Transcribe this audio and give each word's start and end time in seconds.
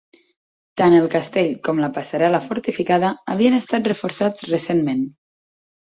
Tant 0.81 0.95
el 0.99 1.05
castell 1.15 1.51
com 1.67 1.83
la 1.85 1.91
passarel·la 1.99 2.41
fortificada 2.47 3.13
havien 3.35 3.61
estat 3.61 3.95
reforçats 3.95 4.53
recentment. 4.53 5.11